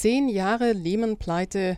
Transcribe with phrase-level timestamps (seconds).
[0.00, 1.76] Zehn Jahre Lehman-Pleite.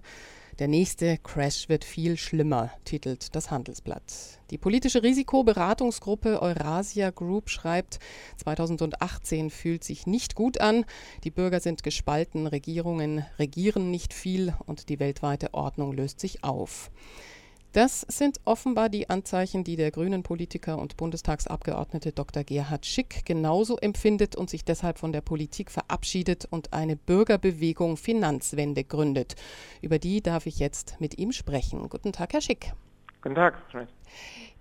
[0.60, 4.38] Der nächste Crash wird viel schlimmer, titelt das Handelsblatt.
[4.52, 7.98] Die politische Risikoberatungsgruppe Eurasia Group schreibt,
[8.36, 10.84] 2018 fühlt sich nicht gut an.
[11.24, 16.92] Die Bürger sind gespalten, Regierungen regieren nicht viel und die weltweite Ordnung löst sich auf.
[17.72, 22.44] Das sind offenbar die Anzeichen, die der grünen Politiker und Bundestagsabgeordnete Dr.
[22.44, 28.84] Gerhard Schick genauso empfindet und sich deshalb von der Politik verabschiedet und eine Bürgerbewegung Finanzwende
[28.84, 29.36] gründet.
[29.80, 31.88] Über die darf ich jetzt mit ihm sprechen.
[31.88, 32.74] Guten Tag, Herr Schick.
[33.22, 33.54] Guten Tag.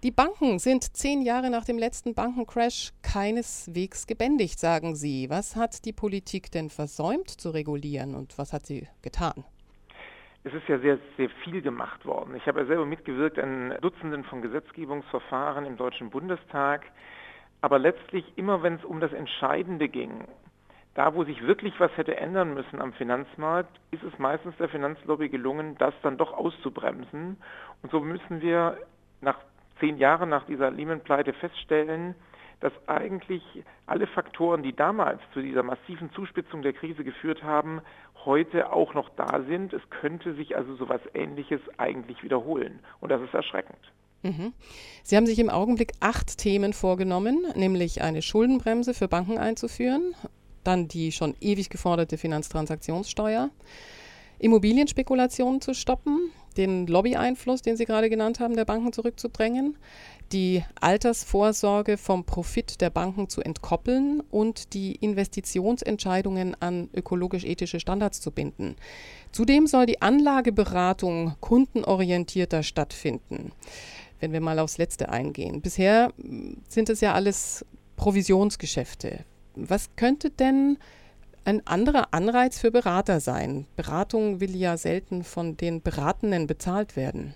[0.04, 5.30] Die Banken sind zehn Jahre nach dem letzten Bankencrash keineswegs gebändigt, sagen Sie.
[5.30, 9.44] Was hat die Politik denn versäumt zu regulieren und was hat sie getan?
[10.44, 12.36] Es ist ja sehr, sehr viel gemacht worden.
[12.36, 16.84] Ich habe ja selber mitgewirkt an Dutzenden von Gesetzgebungsverfahren im Deutschen Bundestag.
[17.62, 20.26] Aber letztlich immer, wenn es um das Entscheidende ging,
[20.96, 25.30] da wo sich wirklich was hätte ändern müssen am Finanzmarkt, ist es meistens der Finanzlobby
[25.30, 27.38] gelungen, das dann doch auszubremsen.
[27.84, 28.78] Und so müssen wir
[29.22, 29.38] nach
[29.80, 32.16] zehn Jahren nach dieser Lehman-Pleite feststellen,
[32.62, 33.44] dass eigentlich
[33.88, 37.82] alle Faktoren, die damals zu dieser massiven Zuspitzung der Krise geführt haben,
[38.24, 39.74] heute auch noch da sind.
[39.74, 42.80] Es könnte sich also so etwas Ähnliches eigentlich wiederholen.
[43.00, 43.80] Und das ist erschreckend.
[44.24, 44.54] Mhm.
[45.04, 50.16] Sie haben sich im Augenblick acht Themen vorgenommen, nämlich eine Schuldenbremse für Banken einzuführen,
[50.64, 53.50] dann die schon ewig geforderte Finanztransaktionssteuer,
[54.38, 59.78] Immobilienspekulationen zu stoppen, den Lobbyeinfluss, den Sie gerade genannt haben, der Banken zurückzudrängen,
[60.32, 68.32] die Altersvorsorge vom Profit der Banken zu entkoppeln und die Investitionsentscheidungen an ökologisch-ethische Standards zu
[68.32, 68.76] binden.
[69.32, 73.52] Zudem soll die Anlageberatung kundenorientierter stattfinden.
[74.20, 75.62] Wenn wir mal aufs Letzte eingehen.
[75.62, 76.14] Bisher
[76.68, 79.26] sind es ja alles Provisionsgeschäfte.
[79.56, 80.78] Was könnte denn
[81.46, 83.66] ein anderer Anreiz für Berater sein?
[83.76, 87.34] Beratung will ja selten von den Beratenden bezahlt werden.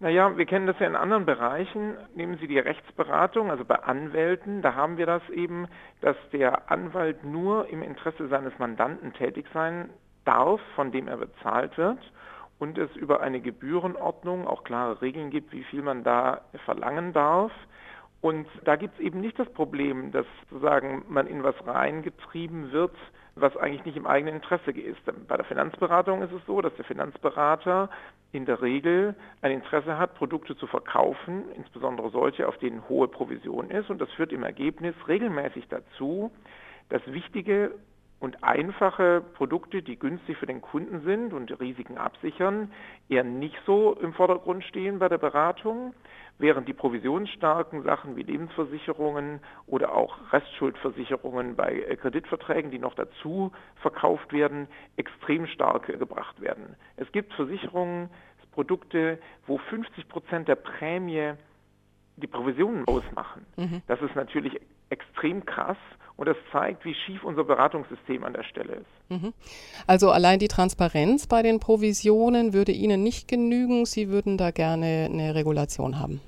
[0.00, 1.96] Naja, wir kennen das ja in anderen Bereichen.
[2.14, 5.68] Nehmen Sie die Rechtsberatung, also bei Anwälten, da haben wir das eben,
[6.00, 9.90] dass der Anwalt nur im Interesse seines Mandanten tätig sein
[10.24, 11.98] darf, von dem er bezahlt wird
[12.58, 17.52] und es über eine Gebührenordnung auch klare Regeln gibt, wie viel man da verlangen darf.
[18.24, 22.96] Und da gibt es eben nicht das Problem, dass sozusagen man in was reingetrieben wird,
[23.34, 24.98] was eigentlich nicht im eigenen Interesse ist.
[25.28, 27.90] Bei der Finanzberatung ist es so, dass der Finanzberater
[28.32, 33.68] in der Regel ein Interesse hat, Produkte zu verkaufen, insbesondere solche, auf denen hohe Provision
[33.68, 33.90] ist.
[33.90, 36.32] Und das führt im Ergebnis regelmäßig dazu,
[36.88, 37.72] dass wichtige
[38.24, 42.72] und einfache Produkte, die günstig für den Kunden sind und Risiken absichern,
[43.10, 45.92] eher nicht so im Vordergrund stehen bei der Beratung,
[46.38, 53.52] während die provisionsstarken Sachen wie Lebensversicherungen oder auch Restschuldversicherungen bei äh, Kreditverträgen, die noch dazu
[53.82, 56.76] verkauft werden, extrem stark gebracht werden.
[56.96, 58.08] Es gibt Versicherungen,
[58.52, 61.32] Produkte, wo 50 Prozent der Prämie
[62.16, 63.44] die Provisionen ausmachen.
[63.56, 63.82] Mhm.
[63.88, 65.76] Das ist natürlich extrem krass
[66.16, 69.10] und das zeigt, wie schief unser Beratungssystem an der Stelle ist.
[69.10, 69.32] Mhm.
[69.86, 73.84] Also allein die Transparenz bei den Provisionen würde Ihnen nicht genügen.
[73.84, 76.20] Sie würden da gerne eine Regulation haben.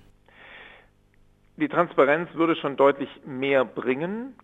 [1.57, 4.35] Die Transparenz würde schon deutlich mehr bringen,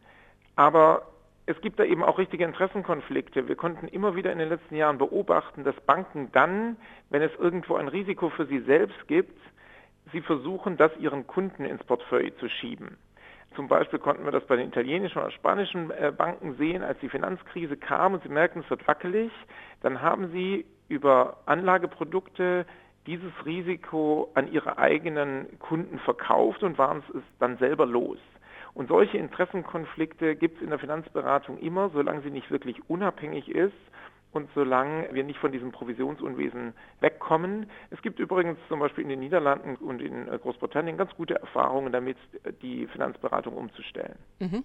[0.57, 1.03] aber
[1.45, 3.49] es gibt da eben auch richtige Interessenkonflikte.
[3.49, 6.77] Wir konnten immer wieder in den letzten Jahren beobachten, dass Banken dann,
[7.11, 9.39] wenn es irgendwo ein Risiko für sie selbst gibt,
[10.13, 12.97] sie versuchen, das ihren Kunden ins Portfolio zu schieben.
[13.55, 17.09] Zum Beispiel konnten wir das bei den italienischen oder spanischen äh, Banken sehen, als die
[17.09, 19.31] Finanzkrise kam und sie merkten, es wird wackelig,
[19.83, 22.67] dann haben sie über Anlageprodukte
[23.07, 28.19] dieses Risiko an ihre eigenen Kunden verkauft und waren es dann selber los.
[28.75, 33.75] Und solche Interessenkonflikte gibt es in der Finanzberatung immer, solange sie nicht wirklich unabhängig ist
[34.33, 37.67] und solange wir nicht von diesem Provisionsunwesen wegkommen.
[37.91, 41.93] Es gibt übrigens zum Beispiel in den Niederlanden und in äh, Großbritannien ganz gute Erfahrungen
[41.93, 42.17] damit,
[42.63, 44.17] die Finanzberatung umzustellen.
[44.41, 44.65] Mhm.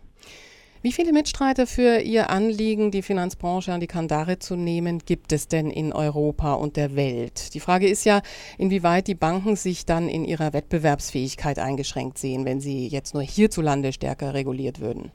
[0.84, 5.48] Wie viele Mitstreiter für Ihr Anliegen, die Finanzbranche an die Kandare zu nehmen, gibt es
[5.48, 7.56] denn in Europa und der Welt?
[7.56, 8.22] Die Frage ist ja,
[8.60, 13.92] inwieweit die Banken sich dann in ihrer Wettbewerbsfähigkeit eingeschränkt sehen, wenn sie jetzt nur hierzulande
[13.92, 15.12] stärker reguliert würden.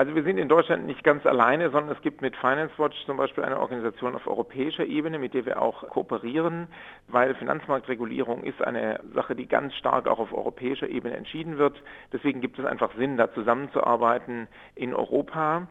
[0.00, 3.18] Also wir sind in Deutschland nicht ganz alleine, sondern es gibt mit Finance Watch zum
[3.18, 6.68] Beispiel eine Organisation auf europäischer Ebene, mit der wir auch kooperieren,
[7.08, 11.82] weil Finanzmarktregulierung ist eine Sache, die ganz stark auch auf europäischer Ebene entschieden wird.
[12.14, 15.68] Deswegen gibt es einfach Sinn, da zusammenzuarbeiten in Europa.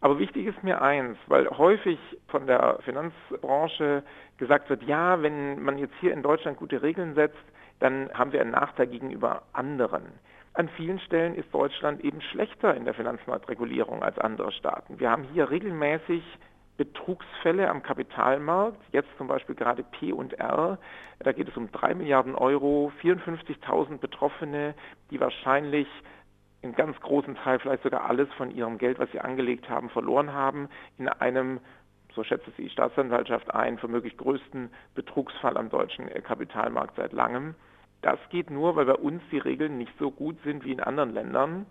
[0.00, 4.02] Aber wichtig ist mir eins, weil häufig von der Finanzbranche
[4.38, 7.38] gesagt wird, ja, wenn man jetzt hier in Deutschland gute Regeln setzt,
[7.78, 10.02] dann haben wir einen Nachteil gegenüber anderen.
[10.58, 14.98] An vielen Stellen ist Deutschland eben schlechter in der Finanzmarktregulierung als andere Staaten.
[14.98, 16.20] Wir haben hier regelmäßig
[16.76, 20.78] Betrugsfälle am Kapitalmarkt, jetzt zum Beispiel gerade P&R,
[21.20, 24.74] da geht es um 3 Milliarden Euro, 54.000 Betroffene,
[25.12, 25.86] die wahrscheinlich
[26.64, 30.32] einen ganz großen Teil, vielleicht sogar alles von ihrem Geld, was sie angelegt haben, verloren
[30.32, 30.68] haben,
[30.98, 31.60] in einem,
[32.16, 37.54] so schätzt es die Staatsanwaltschaft ein, für möglich größten Betrugsfall am deutschen Kapitalmarkt seit langem.
[38.02, 41.12] Das geht nur, weil bei uns die Regeln nicht so gut sind wie in anderen
[41.12, 41.66] Ländern.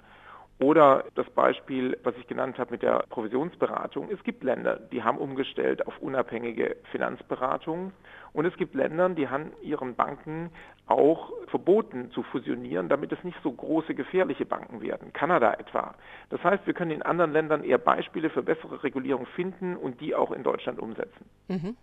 [0.60, 4.10] Oder das Beispiel, was ich genannt habe mit der Provisionsberatung.
[4.10, 7.92] Es gibt Länder, die haben umgestellt auf unabhängige Finanzberatung.
[8.34, 10.50] Und es gibt Länder, die haben ihren Banken
[10.88, 15.14] auch verboten zu fusionieren, damit es nicht so große gefährliche Banken werden.
[15.14, 15.94] Kanada etwa.
[16.32, 20.16] Das heißt, wir können in anderen Ländern eher Beispiele für bessere Regulierung finden und die
[20.16, 21.30] auch in Deutschland umsetzen.
[21.50, 21.78] Mhm.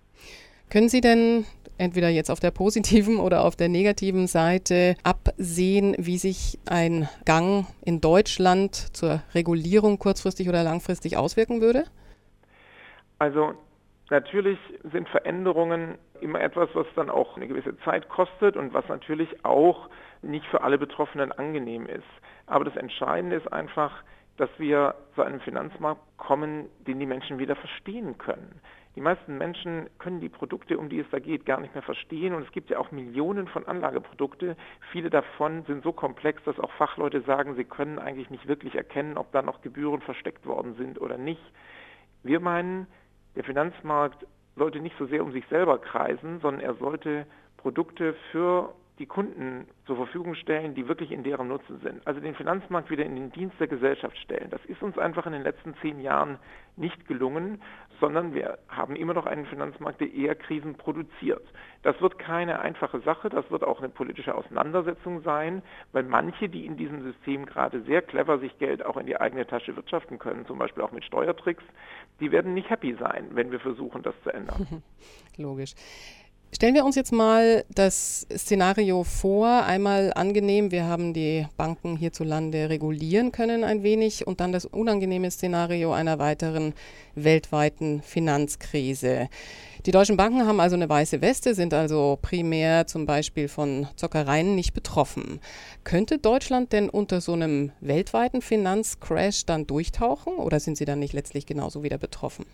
[0.75, 1.45] Können Sie denn
[1.79, 7.67] entweder jetzt auf der positiven oder auf der negativen Seite absehen, wie sich ein Gang
[7.85, 11.85] in Deutschland zur Regulierung kurzfristig oder langfristig auswirken würde?
[13.21, 13.53] Also
[14.11, 14.59] natürlich
[14.91, 19.89] sind Veränderungen immer etwas, was dann auch eine gewisse Zeit kostet und was natürlich auch
[20.23, 22.03] nicht für alle Betroffenen angenehm ist.
[22.47, 24.03] Aber das Entscheidende ist einfach,
[24.39, 28.61] dass wir zu einem Finanzmarkt kommen, den die Menschen wieder verstehen können.
[28.97, 32.33] Die meisten Menschen können die Produkte, um die es da geht, gar nicht mehr verstehen.
[32.33, 34.57] Und es gibt ja auch Millionen von Anlageprodukte.
[34.93, 39.19] Viele davon sind so komplex, dass auch Fachleute sagen, sie können eigentlich nicht wirklich erkennen,
[39.19, 41.43] ob da noch Gebühren versteckt worden sind oder nicht.
[42.23, 42.87] Wir meinen,
[43.35, 44.27] der Finanzmarkt
[44.57, 47.27] sollte nicht so sehr um sich selber kreisen, sondern er sollte
[47.57, 52.07] Produkte für die Kunden zur Verfügung stellen, die wirklich in deren Nutzen sind.
[52.07, 54.51] Also den Finanzmarkt wieder in den Dienst der Gesellschaft stellen.
[54.51, 56.39] Das ist uns einfach in den letzten zehn Jahren
[56.77, 57.61] nicht gelungen,
[58.01, 61.43] sondern wir haben immer noch einen Finanzmarkt, der eher Krisen produziert.
[61.83, 65.63] Das wird keine einfache Sache, das wird auch eine politische Auseinandersetzung sein,
[65.93, 69.47] weil manche, die in diesem System gerade sehr clever sich Geld auch in die eigene
[69.47, 71.65] Tasche wirtschaften können, zum Beispiel auch mit Steuertricks,
[72.21, 74.83] die werden nicht happy sein, wenn wir versuchen, das zu ändern.
[75.37, 75.75] Logisch.
[76.55, 82.69] Stellen wir uns jetzt mal das Szenario vor, einmal angenehm, wir haben die Banken hierzulande
[82.69, 86.73] regulieren können ein wenig und dann das unangenehme Szenario einer weiteren
[87.17, 89.29] weltweiten Finanzkrise.
[89.85, 94.55] Die deutschen Banken haben also eine weiße Weste, sind also primär zum Beispiel von Zockereien
[94.55, 95.41] nicht betroffen.
[95.83, 101.15] Könnte Deutschland denn unter so einem weltweiten Finanzcrash dann durchtauchen oder sind sie dann nicht
[101.15, 102.47] letztlich genauso wieder betroffen?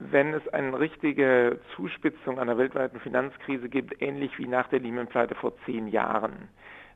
[0.00, 5.52] Wenn es eine richtige Zuspitzung einer weltweiten Finanzkrise gibt, ähnlich wie nach der Lehman-Pleite vor
[5.66, 6.48] zehn Jahren,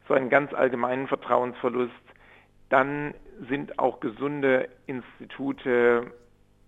[0.09, 1.93] so einen ganz allgemeinen Vertrauensverlust,
[2.71, 3.15] dann
[3.49, 6.11] sind auch gesunde Institute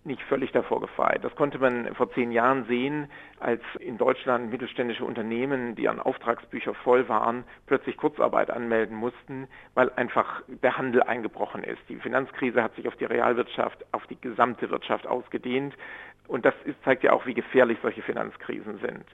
[0.06, 1.24] nicht völlig davor gefeit.
[1.24, 3.10] Das konnte man vor zehn Jahren sehen,
[3.40, 9.90] als in Deutschland mittelständische Unternehmen, die an Auftragsbücher voll waren, plötzlich Kurzarbeit anmelden mussten, weil
[9.96, 11.80] einfach der Handel eingebrochen ist.
[11.88, 15.74] Die Finanzkrise hat sich auf die Realwirtschaft, auf die gesamte Wirtschaft ausgedehnt.
[16.28, 19.04] Und das ist, zeigt ja auch, wie gefährlich solche Finanzkrisen sind.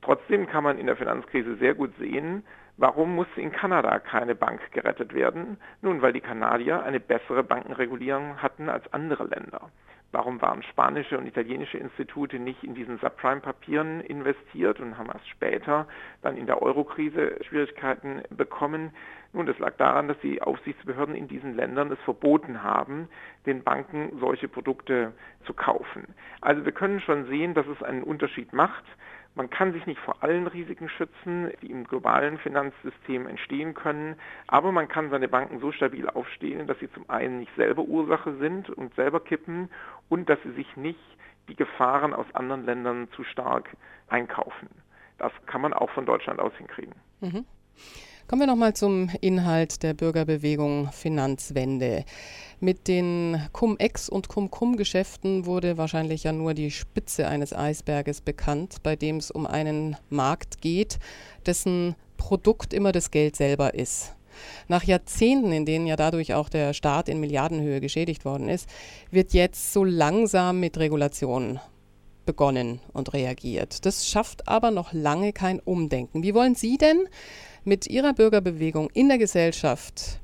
[0.00, 2.44] Trotzdem kann man in der Finanzkrise sehr gut sehen,
[2.76, 5.58] warum musste in Kanada keine Bank gerettet werden?
[5.80, 9.70] Nun, weil die Kanadier eine bessere Bankenregulierung hatten als andere Länder.
[10.12, 15.88] Warum waren spanische und italienische Institute nicht in diesen Subprime-Papieren investiert und haben erst später
[16.20, 18.92] dann in der Eurokrise Schwierigkeiten bekommen?
[19.34, 23.08] Nun, das lag daran, dass die Aufsichtsbehörden in diesen Ländern es verboten haben,
[23.46, 25.12] den Banken solche Produkte
[25.46, 26.14] zu kaufen.
[26.42, 28.84] Also wir können schon sehen, dass es einen Unterschied macht.
[29.34, 34.16] Man kann sich nicht vor allen Risiken schützen, die im globalen Finanzsystem entstehen können,
[34.46, 38.36] aber man kann seine Banken so stabil aufstehen, dass sie zum einen nicht selber Ursache
[38.36, 39.70] sind und selber kippen
[40.10, 41.00] und dass sie sich nicht
[41.48, 43.70] die Gefahren aus anderen Ländern zu stark
[44.08, 44.68] einkaufen.
[45.16, 46.94] Das kann man auch von Deutschland aus hinkriegen.
[47.20, 47.46] Mhm.
[48.32, 52.06] Kommen wir nochmal zum Inhalt der Bürgerbewegung Finanzwende.
[52.60, 58.96] Mit den Cum-Ex- und Cum-Cum-Geschäften wurde wahrscheinlich ja nur die Spitze eines Eisberges bekannt, bei
[58.96, 60.98] dem es um einen Markt geht,
[61.44, 64.14] dessen Produkt immer das Geld selber ist.
[64.66, 68.66] Nach Jahrzehnten, in denen ja dadurch auch der Staat in Milliardenhöhe geschädigt worden ist,
[69.10, 71.60] wird jetzt so langsam mit Regulationen
[72.24, 73.84] begonnen und reagiert.
[73.84, 76.22] Das schafft aber noch lange kein Umdenken.
[76.22, 77.06] Wie wollen Sie denn
[77.64, 80.20] mit ihrer Bürgerbewegung in der Gesellschaft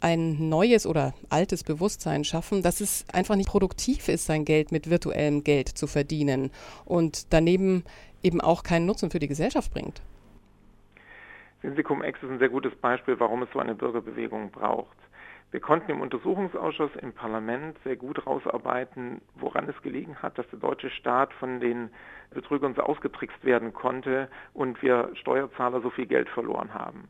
[0.00, 4.90] ein neues oder altes Bewusstsein schaffen, dass es einfach nicht produktiv ist, sein Geld mit
[4.90, 6.50] virtuellem Geld zu verdienen
[6.84, 7.84] und daneben
[8.22, 10.00] eben auch keinen Nutzen für die Gesellschaft bringt.
[11.62, 14.96] Sinsicum X ist ein sehr gutes Beispiel, warum es so eine Bürgerbewegung braucht.
[15.50, 20.58] Wir konnten im Untersuchungsausschuss im Parlament sehr gut herausarbeiten, woran es gelegen hat, dass der
[20.58, 21.88] deutsche Staat von den
[22.30, 27.08] Betrügern so ausgetrickst werden konnte und wir Steuerzahler so viel Geld verloren haben.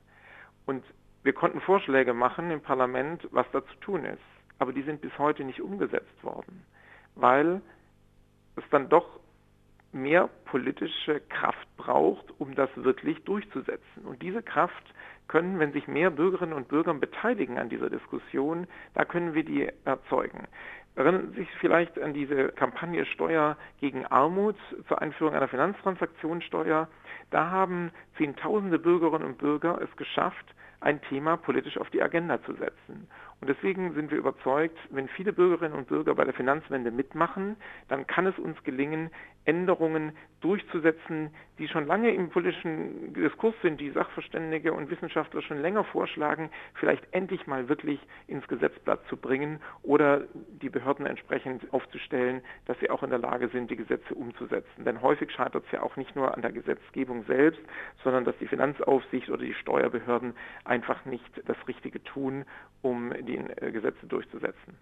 [0.67, 0.85] Und
[1.25, 4.23] wir konnten Vorschläge machen im Parlament, was da zu tun ist.
[4.61, 6.65] Aber die sind bis heute nicht umgesetzt worden,
[7.17, 7.61] weil
[8.55, 9.19] es dann doch
[9.93, 14.05] mehr politische Kraft braucht, um das wirklich durchzusetzen.
[14.05, 14.95] Und diese Kraft
[15.29, 19.69] können, wenn sich mehr Bürgerinnen und Bürger beteiligen an dieser Diskussion, da können wir die
[19.85, 20.49] erzeugen.
[20.97, 24.57] Erinnern Sie sich vielleicht an diese Kampagne Steuer gegen Armut
[24.89, 26.89] zur Einführung einer Finanztransaktionssteuer.
[27.31, 30.47] Da haben Zehntausende Bürgerinnen und Bürger es geschafft,
[30.81, 33.09] ein Thema politisch auf die Agenda zu setzen.
[33.41, 37.57] Und deswegen sind wir überzeugt, wenn viele Bürgerinnen und Bürger bei der Finanzwende mitmachen,
[37.89, 39.11] dann kann es uns gelingen,
[39.45, 45.85] Änderungen durchzusetzen, die schon lange im politischen Diskurs sind, die Sachverständige und Wissenschaftler schon länger
[45.85, 50.25] vorschlagen, vielleicht endlich mal wirklich ins Gesetzblatt zu bringen oder
[50.63, 54.85] die Behörden entsprechend aufzustellen, dass sie auch in der Lage sind, die Gesetze umzusetzen.
[54.85, 57.61] Denn häufig scheitert es ja auch nicht nur an der Gesetzgebung selbst,
[58.05, 62.45] sondern dass die Finanzaufsicht oder die Steuerbehörden einfach nicht das Richtige tun,
[62.83, 64.77] um die äh, Gesetze durchzusetzen.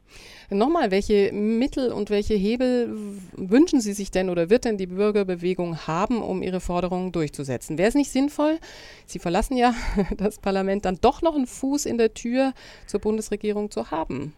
[0.50, 2.88] Nochmal, welche Mittel und welche Hebel
[3.36, 7.76] wünschen Sie sich denn oder wird denn die Bürgerbewegung haben, um ihre Forderungen durchzusetzen?
[7.76, 8.58] Wäre es nicht sinnvoll,
[9.04, 9.74] Sie verlassen ja
[10.16, 12.52] das Parlament, dann doch noch einen Fuß in der Tür
[12.86, 14.32] zur Bundesregierung zu haben?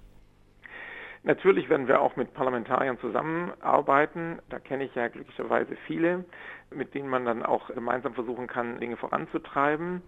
[1.24, 4.38] Natürlich werden wir auch mit Parlamentariern zusammenarbeiten.
[4.48, 6.24] Da kenne ich ja glücklicherweise viele,
[6.70, 10.02] mit denen man dann auch gemeinsam versuchen kann, Dinge voranzutreiben.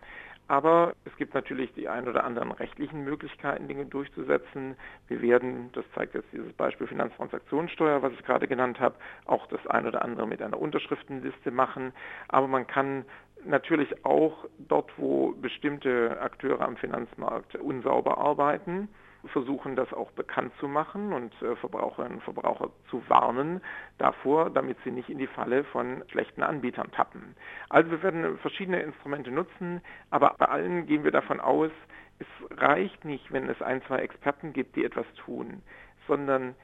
[0.50, 4.74] Aber es gibt natürlich die ein oder anderen rechtlichen Möglichkeiten, Dinge durchzusetzen.
[5.06, 9.64] Wir werden, das zeigt jetzt dieses Beispiel Finanztransaktionssteuer, was ich gerade genannt habe, auch das
[9.68, 11.92] ein oder andere mit einer Unterschriftenliste machen.
[12.26, 13.04] Aber man kann
[13.44, 18.88] natürlich auch dort, wo bestimmte Akteure am Finanzmarkt unsauber arbeiten,
[19.26, 23.60] versuchen, das auch bekannt zu machen und äh, Verbraucherinnen und Verbraucher zu warnen
[23.98, 27.34] davor, damit sie nicht in die Falle von schlechten Anbietern tappen.
[27.68, 31.70] Also wir werden verschiedene Instrumente nutzen, aber bei allen gehen wir davon aus,
[32.18, 35.62] es reicht nicht, wenn es ein, zwei Experten gibt, die etwas tun,
[36.06, 36.54] sondern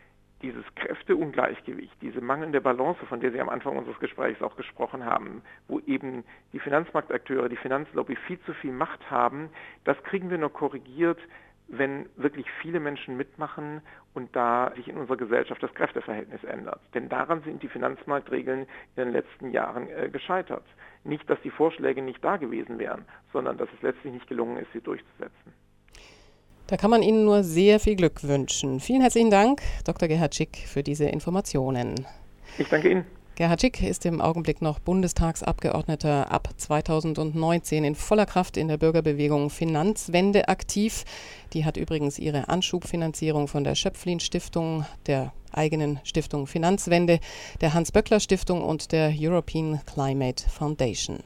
[0.42, 5.42] dieses Kräfteungleichgewicht, diese mangelnde Balance, von der Sie am Anfang unseres Gesprächs auch gesprochen haben,
[5.66, 9.48] wo eben die Finanzmarktakteure, die Finanzlobby viel zu viel Macht haben,
[9.84, 11.18] das kriegen wir nur korrigiert,
[11.68, 13.82] wenn wirklich viele Menschen mitmachen
[14.14, 16.80] und da sich in unserer Gesellschaft das Kräfteverhältnis ändert.
[16.94, 20.64] Denn daran sind die Finanzmarktregeln in den letzten Jahren äh, gescheitert.
[21.04, 24.72] Nicht, dass die Vorschläge nicht da gewesen wären, sondern dass es letztlich nicht gelungen ist,
[24.72, 25.52] sie durchzusetzen.
[26.68, 28.80] Da kann man Ihnen nur sehr viel Glück wünschen.
[28.80, 30.08] Vielen herzlichen Dank, Dr.
[30.08, 31.94] Gerhard Schick, für diese Informationen.
[32.58, 33.06] Ich danke Ihnen.
[33.36, 39.50] Gerhard Schick ist im Augenblick noch Bundestagsabgeordneter ab 2019 in voller Kraft in der Bürgerbewegung
[39.50, 41.04] Finanzwende aktiv.
[41.52, 47.20] Die hat übrigens ihre Anschubfinanzierung von der Schöpflin Stiftung, der eigenen Stiftung Finanzwende,
[47.60, 51.18] der Hans-Böckler Stiftung und der European Climate Foundation.